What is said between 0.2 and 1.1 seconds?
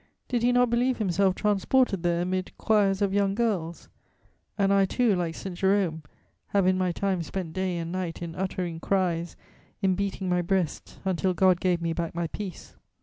Did he not believe